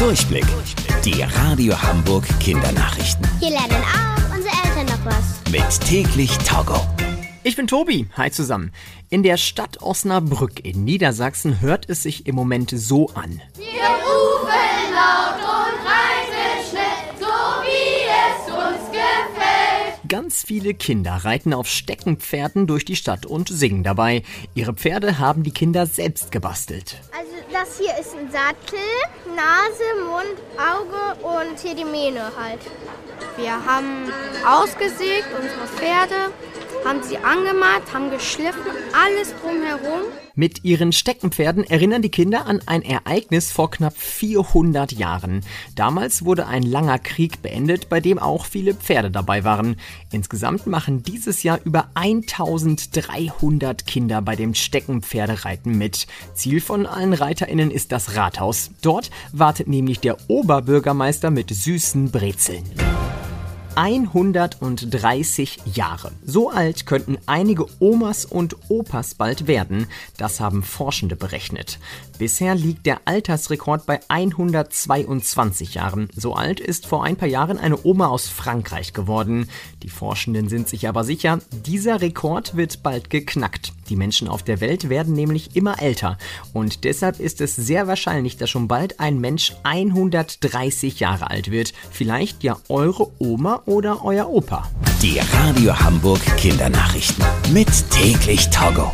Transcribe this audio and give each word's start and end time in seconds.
Durchblick. 0.00 0.46
Die 1.04 1.20
Radio 1.20 1.74
Hamburg 1.82 2.26
Kindernachrichten. 2.40 3.28
Hier 3.38 3.50
lernen 3.50 3.84
auch 3.84 4.34
unsere 4.34 4.54
Eltern 4.64 4.86
noch 4.86 5.04
was. 5.04 5.52
Mit 5.52 5.86
täglich 5.86 6.38
Togo. 6.38 6.80
Ich 7.42 7.54
bin 7.54 7.66
Tobi. 7.66 8.06
Hi 8.16 8.30
zusammen. 8.30 8.72
In 9.10 9.22
der 9.22 9.36
Stadt 9.36 9.82
Osnabrück 9.82 10.64
in 10.64 10.84
Niedersachsen 10.84 11.60
hört 11.60 11.90
es 11.90 12.02
sich 12.02 12.26
im 12.26 12.34
Moment 12.34 12.70
so 12.74 13.10
an. 13.10 13.42
Wir 13.58 13.66
rufen 13.66 14.94
laut 14.94 15.36
und 15.36 15.76
reiten 15.84 16.70
schnell, 16.70 17.18
so 17.18 17.26
wie 17.62 18.08
es 18.08 18.50
uns 18.50 18.90
gefällt. 18.90 20.08
Ganz 20.08 20.42
viele 20.42 20.72
Kinder 20.72 21.12
reiten 21.12 21.52
auf 21.52 21.68
Steckenpferden 21.68 22.66
durch 22.66 22.86
die 22.86 22.96
Stadt 22.96 23.26
und 23.26 23.50
singen 23.50 23.84
dabei. 23.84 24.22
Ihre 24.54 24.72
Pferde 24.72 25.18
haben 25.18 25.42
die 25.42 25.52
Kinder 25.52 25.84
selbst 25.84 26.32
gebastelt. 26.32 26.96
Das 27.60 27.78
hier 27.78 27.92
ist 28.00 28.16
ein 28.16 28.30
Sattel, 28.30 28.78
Nase, 29.36 29.84
Mund, 30.08 30.40
Auge 30.56 31.26
und 31.26 31.58
hier 31.60 31.74
die 31.74 31.84
Mähne 31.84 32.32
halt. 32.34 32.60
Wir 33.36 33.52
haben 33.52 34.10
ausgesägt 34.46 35.28
unsere 35.38 35.66
Pferde, 35.66 36.32
haben 36.86 37.02
sie 37.02 37.18
angemalt, 37.18 37.82
haben 37.92 38.10
geschliffen, 38.10 38.72
alles 38.94 39.34
drumherum. 39.42 40.04
Mit 40.34 40.64
ihren 40.64 40.92
Steckenpferden 40.92 41.64
erinnern 41.64 42.00
die 42.00 42.08
Kinder 42.08 42.46
an 42.46 42.62
ein 42.64 42.80
Ereignis 42.82 43.52
vor 43.52 43.70
knapp 43.70 43.94
400 43.94 44.92
Jahren. 44.92 45.42
Damals 45.74 46.24
wurde 46.24 46.46
ein 46.46 46.62
langer 46.62 46.98
Krieg 46.98 47.42
beendet, 47.42 47.90
bei 47.90 48.00
dem 48.00 48.18
auch 48.18 48.46
viele 48.46 48.72
Pferde 48.72 49.10
dabei 49.10 49.44
waren. 49.44 49.76
Insgesamt 50.10 50.66
machen 50.66 51.02
dieses 51.02 51.42
Jahr 51.42 51.60
über 51.64 51.90
1300 51.94 53.86
Kinder 53.86 54.22
bei 54.22 54.34
dem 54.34 54.54
Steckenpferdereiten 54.54 55.76
mit. 55.76 56.06
Ziel 56.32 56.62
von 56.62 56.86
allen 56.86 57.12
ReiterInnen 57.50 57.70
ist 57.70 57.92
das 57.92 58.16
Rathaus. 58.16 58.70
Dort 58.80 59.10
wartet 59.32 59.66
nämlich 59.66 60.00
der 60.00 60.16
Oberbürgermeister 60.28 61.30
mit 61.30 61.50
süßen 61.50 62.10
Brezeln. 62.10 62.64
130 63.76 65.60
Jahre. 65.74 66.12
So 66.24 66.50
alt 66.50 66.86
könnten 66.86 67.18
einige 67.26 67.66
Omas 67.78 68.24
und 68.24 68.56
Opas 68.68 69.14
bald 69.14 69.46
werden. 69.46 69.86
Das 70.16 70.40
haben 70.40 70.62
Forschende 70.62 71.16
berechnet. 71.16 71.78
Bisher 72.18 72.54
liegt 72.54 72.86
der 72.86 73.00
Altersrekord 73.04 73.86
bei 73.86 74.00
122 74.08 75.74
Jahren. 75.74 76.08
So 76.14 76.34
alt 76.34 76.60
ist 76.60 76.86
vor 76.86 77.04
ein 77.04 77.16
paar 77.16 77.28
Jahren 77.28 77.58
eine 77.58 77.84
Oma 77.84 78.08
aus 78.08 78.28
Frankreich 78.28 78.92
geworden. 78.92 79.48
Die 79.82 79.88
Forschenden 79.88 80.48
sind 80.48 80.68
sich 80.68 80.88
aber 80.88 81.04
sicher, 81.04 81.38
dieser 81.50 82.00
Rekord 82.00 82.56
wird 82.56 82.82
bald 82.82 83.10
geknackt. 83.10 83.72
Die 83.88 83.96
Menschen 83.96 84.28
auf 84.28 84.44
der 84.44 84.60
Welt 84.60 84.88
werden 84.88 85.14
nämlich 85.14 85.56
immer 85.56 85.82
älter. 85.82 86.16
Und 86.52 86.84
deshalb 86.84 87.18
ist 87.18 87.40
es 87.40 87.56
sehr 87.56 87.88
wahrscheinlich, 87.88 88.36
dass 88.36 88.48
schon 88.48 88.68
bald 88.68 89.00
ein 89.00 89.20
Mensch 89.20 89.52
130 89.64 91.00
Jahre 91.00 91.28
alt 91.28 91.50
wird. 91.50 91.72
Vielleicht 91.90 92.44
ja 92.44 92.56
eure 92.68 93.10
Oder 93.66 94.04
euer 94.04 94.28
Opa. 94.28 94.64
Die 95.02 95.18
Radio 95.18 95.78
Hamburg 95.78 96.20
Kindernachrichten. 96.36 97.24
Mit 97.52 97.68
täglich 97.90 98.50
Togo. 98.50 98.92